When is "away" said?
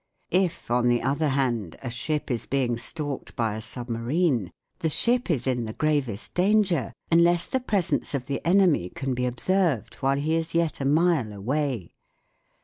11.31-11.91